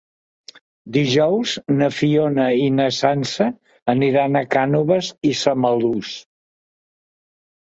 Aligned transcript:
Dijous 0.95 1.51
na 1.81 1.89
Fiona 1.97 2.47
i 2.61 2.65
na 2.79 2.87
Sança 3.01 3.49
aniran 3.95 4.41
a 4.41 4.43
Cànoves 4.57 5.13
i 5.33 5.35
Samalús. 5.43 6.19